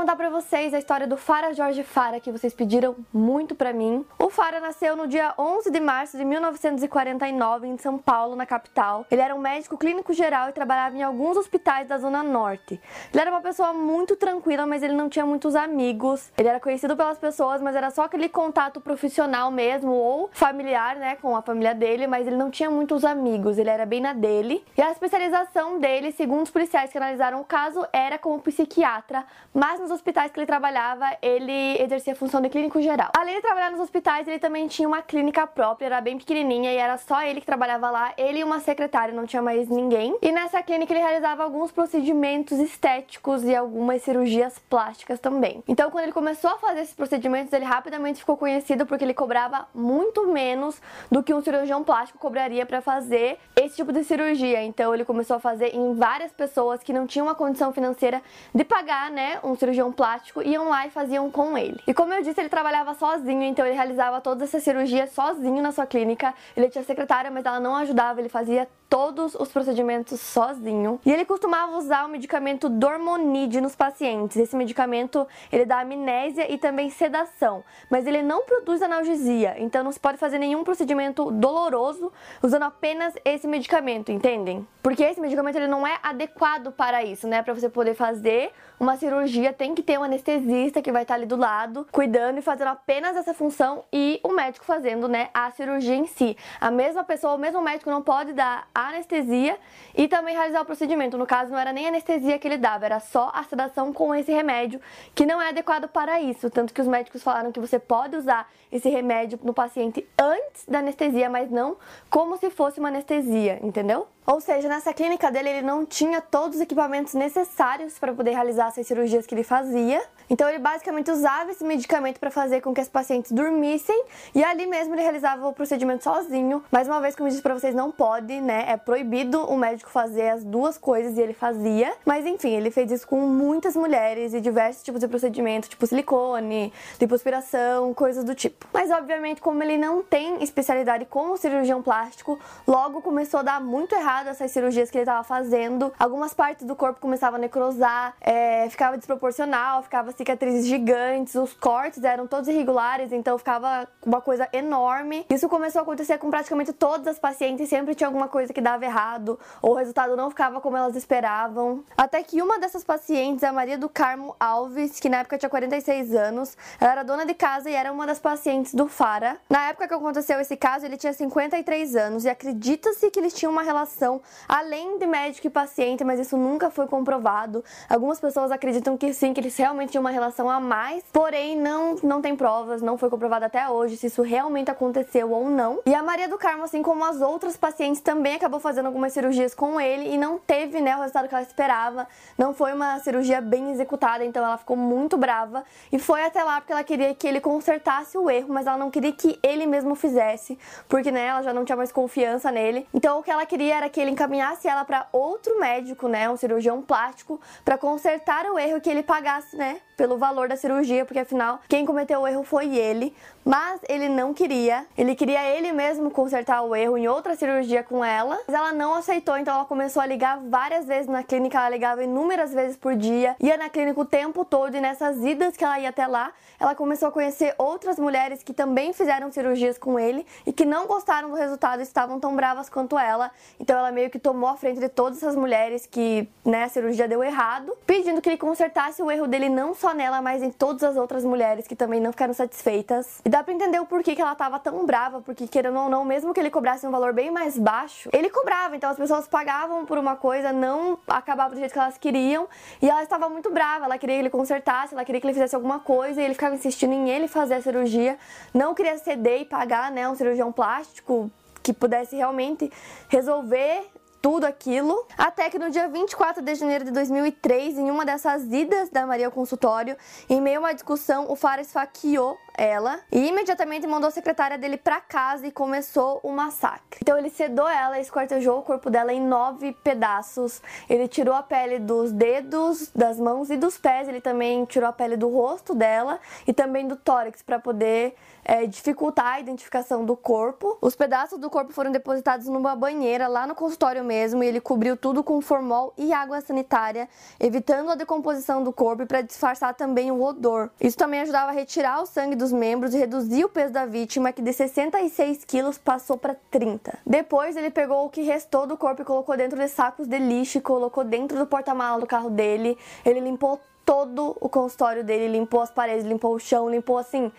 [0.00, 4.02] Contar pra vocês a história do Fara Jorge Fara, que vocês pediram muito pra mim.
[4.18, 9.04] O Fara nasceu no dia 11 de março de 1949 em São Paulo, na capital.
[9.10, 12.80] Ele era um médico clínico geral e trabalhava em alguns hospitais da Zona Norte.
[13.12, 16.32] Ele era uma pessoa muito tranquila, mas ele não tinha muitos amigos.
[16.38, 21.16] Ele era conhecido pelas pessoas, mas era só aquele contato profissional mesmo ou familiar, né,
[21.16, 23.58] com a família dele, mas ele não tinha muitos amigos.
[23.58, 24.64] Ele era bem na dele.
[24.78, 29.80] E a especialização dele, segundo os policiais que analisaram o caso, era como psiquiatra mas
[29.80, 33.10] nos hospitais que ele trabalhava, ele exercia a função de clínico geral.
[33.16, 36.76] Além de trabalhar nos hospitais, ele também tinha uma clínica própria, era bem pequenininha e
[36.76, 40.16] era só ele que trabalhava lá, ele e uma secretária, não tinha mais ninguém.
[40.20, 45.62] E nessa clínica ele realizava alguns procedimentos estéticos e algumas cirurgias plásticas também.
[45.66, 49.68] Então, quando ele começou a fazer esses procedimentos, ele rapidamente ficou conhecido porque ele cobrava
[49.74, 54.62] muito menos do que um cirurgião plástico cobraria para fazer esse tipo de cirurgia.
[54.62, 58.22] Então, ele começou a fazer em várias pessoas que não tinham uma condição financeira
[58.54, 61.80] de pagar, né, um cirurgião plástico, iam lá e faziam com ele.
[61.86, 65.72] E como eu disse, ele trabalhava sozinho, então ele realizava todas essas cirurgias sozinho na
[65.72, 66.34] sua clínica.
[66.56, 71.00] Ele tinha secretária, mas ela não ajudava, ele fazia todos os procedimentos sozinho.
[71.06, 74.36] E ele costumava usar o medicamento Dormonide nos pacientes.
[74.36, 79.92] Esse medicamento, ele dá amnésia e também sedação, mas ele não produz analgesia, então não
[79.92, 84.66] se pode fazer nenhum procedimento doloroso usando apenas esse medicamento, entendem?
[84.82, 87.42] Porque esse medicamento ele não é adequado para isso, né?
[87.42, 91.26] Para você poder fazer uma cirurgia, tem que ter um anestesista que vai estar ali
[91.26, 95.94] do lado, cuidando e fazendo apenas essa função e o médico fazendo, né, a cirurgia
[95.94, 96.34] em si.
[96.58, 99.58] A mesma pessoa, o mesmo médico não pode dar anestesia
[99.94, 101.18] e também realizar o procedimento.
[101.18, 104.32] No caso, não era nem anestesia que ele dava, era só a sedação com esse
[104.32, 104.80] remédio,
[105.14, 106.48] que não é adequado para isso.
[106.48, 110.78] Tanto que os médicos falaram que você pode usar esse remédio no paciente antes da
[110.78, 111.76] anestesia, mas não
[112.08, 114.08] como se fosse uma anestesia, entendeu?
[114.30, 118.68] Ou seja, nessa clínica dele ele não tinha todos os equipamentos necessários para poder realizar
[118.68, 120.00] essas cirurgias que ele fazia.
[120.30, 124.64] Então ele basicamente usava esse medicamento para fazer com que os pacientes dormissem e ali
[124.68, 126.62] mesmo ele realizava o procedimento sozinho.
[126.70, 128.66] Mais uma vez, como eu disse para vocês, não pode, né?
[128.68, 131.92] É proibido o médico fazer as duas coisas e ele fazia.
[132.06, 136.72] Mas enfim, ele fez isso com muitas mulheres e diversos tipos de procedimento, tipo silicone,
[137.00, 138.64] lipoaspiração, coisas do tipo.
[138.72, 143.92] Mas obviamente, como ele não tem especialidade como cirurgião plástico, logo começou a dar muito
[143.96, 145.92] errado essas cirurgias que ele estava fazendo.
[145.98, 152.04] Algumas partes do corpo começavam a necrosar, é, ficava desproporcional, ficava cicatrizes gigantes, os cortes
[152.04, 155.24] eram todos irregulares, então ficava uma coisa enorme.
[155.30, 158.84] Isso começou a acontecer com praticamente todas as pacientes, sempre tinha alguma coisa que dava
[158.84, 161.84] errado, ou o resultado não ficava como elas esperavam.
[161.96, 166.14] Até que uma dessas pacientes, a Maria do Carmo Alves, que na época tinha 46
[166.14, 169.36] anos, ela era dona de casa e era uma das pacientes do Fara.
[169.48, 173.52] Na época que aconteceu esse caso, ele tinha 53 anos e acredita-se que eles tinham
[173.52, 177.62] uma relação relação além de médico e paciente, mas isso nunca foi comprovado.
[177.88, 181.96] Algumas pessoas acreditam que sim, que eles realmente tinham uma relação a mais, porém não,
[182.02, 185.80] não tem provas, não foi comprovado até hoje se isso realmente aconteceu ou não.
[185.84, 189.54] E a Maria do Carmo, assim como as outras pacientes, também acabou fazendo algumas cirurgias
[189.54, 192.06] com ele e não teve né, o resultado que ela esperava.
[192.38, 196.60] Não foi uma cirurgia bem executada, então ela ficou muito brava e foi até lá
[196.60, 199.94] porque ela queria que ele consertasse o erro, mas ela não queria que ele mesmo
[199.94, 202.86] fizesse, porque né, ela já não tinha mais confiança nele.
[202.94, 206.36] Então o que ela queria era que ele encaminhasse ela para outro médico, né, um
[206.36, 211.18] cirurgião plástico, para consertar o erro que ele pagasse, né, pelo valor da cirurgia, porque
[211.18, 213.14] afinal quem cometeu o erro foi ele,
[213.44, 214.86] mas ele não queria.
[214.96, 218.94] Ele queria ele mesmo consertar o erro em outra cirurgia com ela, mas ela não
[218.94, 222.96] aceitou, então ela começou a ligar várias vezes na clínica, ela ligava inúmeras vezes por
[222.96, 226.32] dia, ia na clínica o tempo todo e nessas idas que ela ia até lá,
[226.58, 230.86] ela começou a conhecer outras mulheres que também fizeram cirurgias com ele e que não
[230.86, 233.30] gostaram do resultado estavam tão bravas quanto ela.
[233.58, 237.08] Então ela meio que tomou a frente de todas essas mulheres que, né, a cirurgia
[237.08, 240.84] deu errado, pedindo que ele consertasse o erro dele não só nela, mas em todas
[240.84, 243.20] as outras mulheres que também não ficaram satisfeitas.
[243.24, 246.04] E dá pra entender o porquê que ela tava tão brava, porque querendo ou não,
[246.04, 249.84] mesmo que ele cobrasse um valor bem mais baixo, ele cobrava, então as pessoas pagavam
[249.84, 252.48] por uma coisa, não acabava do jeito que elas queriam,
[252.80, 255.54] e ela estava muito brava, ela queria que ele consertasse, ela queria que ele fizesse
[255.54, 258.18] alguma coisa, e ele ficava insistindo em ele fazer a cirurgia,
[258.52, 261.30] não queria ceder e pagar, né, um cirurgião plástico
[261.62, 262.70] que pudesse realmente
[263.08, 263.90] resolver
[264.20, 265.06] tudo aquilo.
[265.16, 269.26] Até que no dia 24 de janeiro de 2003, em uma dessas idas da Maria
[269.26, 269.96] ao consultório,
[270.28, 274.76] em meio a uma discussão, o Fara esfaqueou ela e imediatamente mandou a secretária dele
[274.76, 276.98] para casa e começou o massacre.
[277.00, 280.60] Então ele sedou ela esquartejou o corpo dela em nove pedaços.
[280.88, 284.08] Ele tirou a pele dos dedos, das mãos e dos pés.
[284.08, 288.14] Ele também tirou a pele do rosto dela e também do tórax para poder
[288.44, 290.76] é, dificultar a identificação do corpo.
[290.80, 294.96] Os pedaços do corpo foram depositados numa banheira lá no consultório mesmo e ele cobriu
[294.96, 297.08] tudo com formol e água sanitária,
[297.38, 300.70] evitando a decomposição do corpo para disfarçar também o odor.
[300.80, 304.32] Isso também ajudava a retirar o sangue dos membros e reduzir o peso da vítima,
[304.32, 306.98] que de 66 quilos passou para 30.
[307.06, 310.58] Depois ele pegou o que restou do corpo e colocou dentro de sacos de lixo
[310.58, 312.76] e colocou dentro do porta-mala do carro dele.
[313.04, 317.30] Ele limpou todo o consultório dele, limpou as paredes, limpou o chão, limpou assim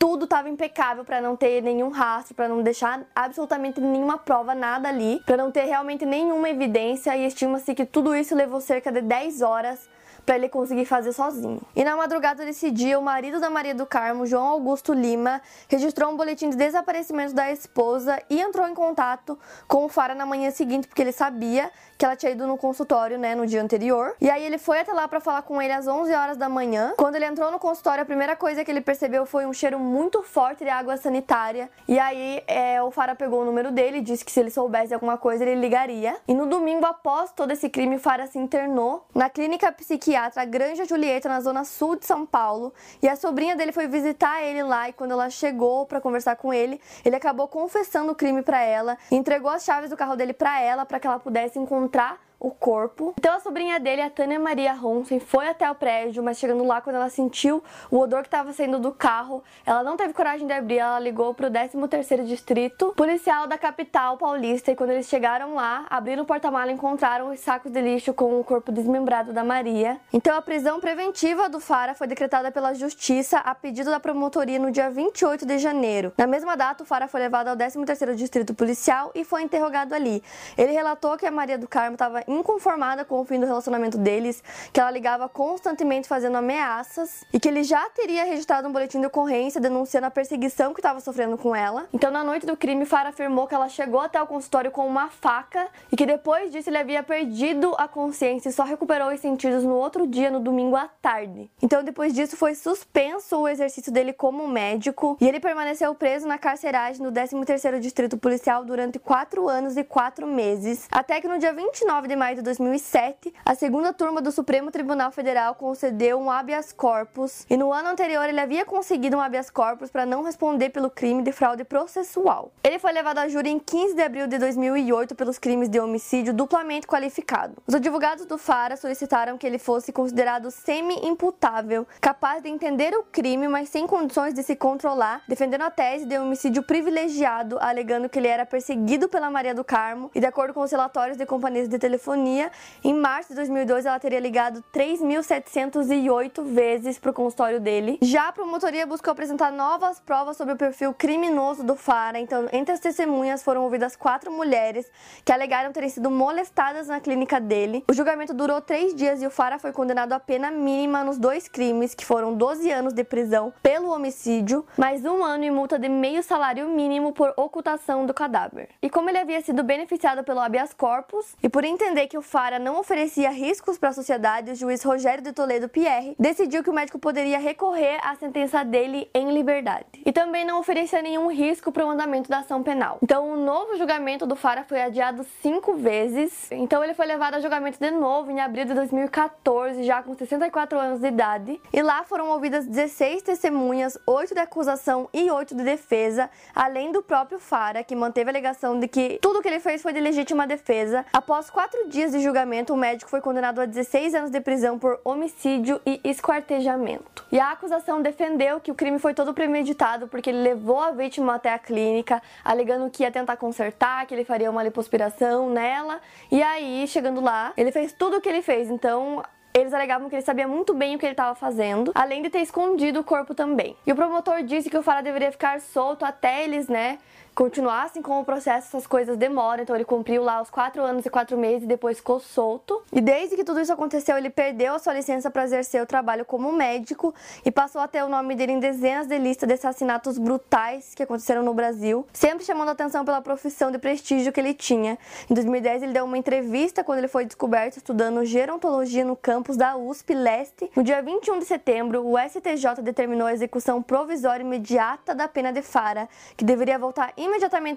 [0.00, 4.88] tudo estava impecável para não ter nenhum rastro, para não deixar absolutamente nenhuma prova, nada
[4.88, 9.02] ali, para não ter realmente nenhuma evidência e estima-se que tudo isso levou cerca de
[9.02, 9.86] 10 horas
[10.24, 11.60] para ele conseguir fazer sozinho.
[11.74, 16.10] E na madrugada desse dia, o marido da Maria do Carmo, João Augusto Lima, registrou
[16.10, 20.50] um boletim de desaparecimento da esposa e entrou em contato com o Fara na manhã
[20.50, 21.70] seguinte, porque ele sabia
[22.00, 24.16] que ela tinha ido no consultório, né, no dia anterior.
[24.20, 26.94] E aí ele foi até lá para falar com ele às 11 horas da manhã.
[26.96, 30.22] Quando ele entrou no consultório, a primeira coisa que ele percebeu foi um cheiro muito
[30.22, 31.70] forte de água sanitária.
[31.86, 34.94] E aí é, o Fara pegou o número dele e disse que se ele soubesse
[34.94, 36.16] alguma coisa, ele ligaria.
[36.26, 39.70] E no domingo, após todo esse crime, o Fara se internou na clínica
[40.10, 42.72] psiquiatra Granja Julieta, na zona sul de São Paulo.
[43.00, 44.88] E a sobrinha dele foi visitar ele lá.
[44.88, 48.98] E quando ela chegou para conversar com ele, ele acabou confessando o crime para ela,
[49.10, 52.50] entregou as chaves do carro dele para ela para que ela pudesse encontrar encontrar o
[52.50, 53.14] corpo.
[53.18, 56.80] Então a sobrinha dele, a Tânia Maria Ronsen, foi até o prédio, mas chegando lá,
[56.80, 60.52] quando ela sentiu o odor que estava saindo do carro, ela não teve coragem de
[60.52, 65.86] abrir, ela ligou pro 13º Distrito Policial da capital paulista e quando eles chegaram lá,
[65.90, 70.00] abriram o porta-mala e encontraram os sacos de lixo com o corpo desmembrado da Maria.
[70.12, 74.70] Então a prisão preventiva do Fara foi decretada pela Justiça a pedido da promotoria no
[74.70, 76.12] dia 28 de janeiro.
[76.16, 80.22] Na mesma data, o Fara foi levado ao 13º Distrito Policial e foi interrogado ali.
[80.56, 84.42] Ele relatou que a Maria do Carmo estava inconformada com o fim do relacionamento deles,
[84.72, 89.06] que ela ligava constantemente fazendo ameaças e que ele já teria registrado um boletim de
[89.06, 91.86] ocorrência denunciando a perseguição que estava sofrendo com ela.
[91.92, 95.08] Então, na noite do crime, Fara afirmou que ela chegou até o consultório com uma
[95.08, 99.64] faca e que depois disso ele havia perdido a consciência e só recuperou os sentidos
[99.64, 101.50] no outro dia, no domingo à tarde.
[101.62, 106.38] Então, depois disso, foi suspenso o exercício dele como médico e ele permaneceu preso na
[106.38, 111.52] carceragem no 13º Distrito Policial durante quatro anos e quatro meses, até que no dia
[111.52, 116.70] 29 de maio de 2007, a segunda turma do Supremo Tribunal Federal concedeu um habeas
[116.70, 120.90] corpus e no ano anterior ele havia conseguido um habeas corpus para não responder pelo
[120.90, 122.52] crime de fraude processual.
[122.62, 126.34] Ele foi levado a júri em 15 de abril de 2008 pelos crimes de homicídio
[126.34, 127.54] duplamente qualificado.
[127.66, 133.48] Os advogados do Fara solicitaram que ele fosse considerado semi-imputável, capaz de entender o crime,
[133.48, 138.28] mas sem condições de se controlar, defendendo a tese de homicídio privilegiado, alegando que ele
[138.28, 141.78] era perseguido pela Maria do Carmo e, de acordo com os relatórios de companhias de
[141.78, 142.50] telefonia, telefonia.
[142.82, 147.98] Em março de 2002, ela teria ligado 3.708 vezes para o consultório dele.
[148.02, 152.18] Já a promotoria buscou apresentar novas provas sobre o perfil criminoso do Fara.
[152.18, 154.90] Então, entre as testemunhas foram ouvidas quatro mulheres
[155.24, 157.84] que alegaram terem sido molestadas na clínica dele.
[157.88, 161.48] O julgamento durou três dias e o Fara foi condenado a pena mínima nos dois
[161.48, 165.88] crimes, que foram 12 anos de prisão pelo homicídio, mais um ano e multa de
[165.88, 168.68] meio salário mínimo por ocultação do cadáver.
[168.82, 172.58] E como ele havia sido beneficiado pelo habeas corpus e por entender que o Fara
[172.58, 176.72] não oferecia riscos para a sociedade, o juiz Rogério de Toledo Pierre decidiu que o
[176.72, 179.86] médico poderia recorrer à sentença dele em liberdade.
[180.04, 182.98] E também não oferecia nenhum risco para o andamento da ação penal.
[183.02, 186.50] Então, o novo julgamento do Fara foi adiado cinco vezes.
[186.50, 190.78] Então, ele foi levado a julgamento de novo em abril de 2014, já com 64
[190.78, 191.60] anos de idade.
[191.72, 197.02] E lá foram ouvidas 16 testemunhas, 8 de acusação e 8 de defesa, além do
[197.02, 200.46] próprio Fara, que manteve a alegação de que tudo que ele fez foi de legítima
[200.46, 201.04] defesa.
[201.12, 205.00] Após quatro dias de julgamento, o médico foi condenado a 16 anos de prisão por
[205.04, 207.24] homicídio e esquartejamento.
[207.30, 211.34] E a acusação defendeu que o crime foi todo premeditado porque ele levou a vítima
[211.34, 216.00] até a clínica, alegando que ia tentar consertar, que ele faria uma lipoaspiração nela.
[216.30, 218.70] E aí, chegando lá, ele fez tudo o que ele fez.
[218.70, 222.30] Então, eles alegavam que ele sabia muito bem o que ele estava fazendo, além de
[222.30, 223.76] ter escondido o corpo também.
[223.84, 226.98] E o promotor disse que o Fara deveria ficar solto até eles, né,
[227.40, 229.62] continuassem com o processo, essas coisas demoram.
[229.62, 232.82] Então ele cumpriu lá os quatro anos e quatro meses e depois ficou solto.
[232.92, 236.22] E desde que tudo isso aconteceu, ele perdeu a sua licença para exercer o trabalho
[236.26, 240.18] como médico e passou a ter o nome dele em dezenas de listas de assassinatos
[240.18, 244.98] brutais que aconteceram no Brasil, sempre chamando atenção pela profissão de prestígio que ele tinha.
[245.30, 249.78] Em 2010, ele deu uma entrevista quando ele foi descoberto estudando gerontologia no campus da
[249.78, 250.70] USP Leste.
[250.76, 255.62] No dia 21 de setembro, o STJ determinou a execução provisória imediata da pena de
[255.62, 256.06] Fara,
[256.36, 257.29] que deveria voltar imediatamente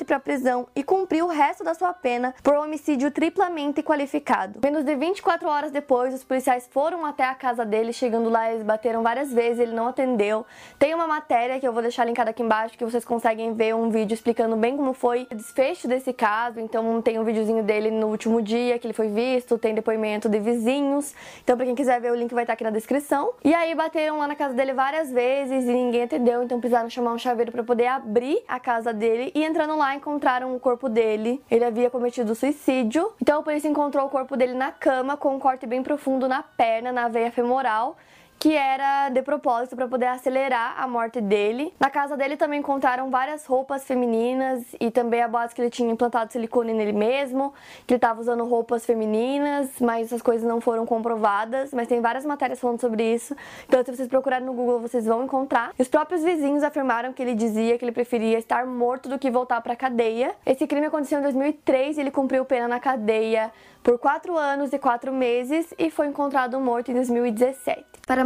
[0.03, 4.59] para a prisão e cumprir o resto da sua pena por homicídio triplamente qualificado.
[4.63, 8.63] Menos de 24 horas depois, os policiais foram até a casa dele, chegando lá, eles
[8.63, 10.45] bateram várias vezes, ele não atendeu.
[10.77, 13.89] Tem uma matéria que eu vou deixar linkada aqui embaixo que vocês conseguem ver um
[13.89, 16.59] vídeo explicando bem como foi o desfecho desse caso.
[16.59, 20.39] Então tem um videozinho dele no último dia que ele foi visto, tem depoimento de
[20.39, 21.13] vizinhos.
[21.43, 23.33] Então para quem quiser ver o link vai estar aqui na descrição.
[23.43, 27.13] E aí bateram lá na casa dele várias vezes e ninguém atendeu, então precisaram chamar
[27.13, 31.43] um chaveiro para poder abrir a casa dele e entrando lá encontraram o corpo dele.
[31.49, 33.11] Ele havia cometido suicídio.
[33.21, 36.43] Então a polícia encontrou o corpo dele na cama com um corte bem profundo na
[36.43, 37.97] perna, na veia femoral
[38.43, 41.73] que era de propósito para poder acelerar a morte dele.
[41.79, 45.89] Na casa dele também encontraram várias roupas femininas e também a base que ele tinha
[45.89, 47.53] implantado silicone nele mesmo,
[47.87, 52.25] que ele estava usando roupas femininas, mas essas coisas não foram comprovadas, mas tem várias
[52.25, 53.33] matérias falando sobre isso.
[53.65, 55.71] Então se vocês procurarem no Google, vocês vão encontrar.
[55.79, 59.61] Os próprios vizinhos afirmaram que ele dizia que ele preferia estar morto do que voltar
[59.61, 60.35] para a cadeia.
[60.45, 64.79] Esse crime aconteceu em 2003 e ele cumpriu pena na cadeia por 4 anos e
[64.79, 67.85] 4 meses e foi encontrado morto em 2017.
[68.07, 68.25] Para